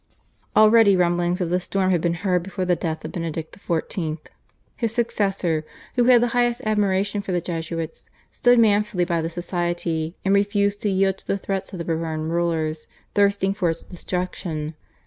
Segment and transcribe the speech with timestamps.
[0.55, 4.17] Already rumblings of the storm had been heard before the death of Benedict XIV.
[4.75, 5.63] His successor,
[5.95, 10.81] who had the highest admiration for the Jesuits, stood manfully by the Society, and refused
[10.81, 14.73] to yield to the threats of the Bourbon rulers thirsting for its destruction.